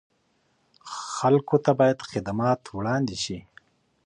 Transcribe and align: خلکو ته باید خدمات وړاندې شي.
خلکو 1.15 1.55
ته 1.65 1.71
باید 1.79 2.07
خدمات 2.09 2.61
وړاندې 2.77 3.15
شي. 3.23 3.39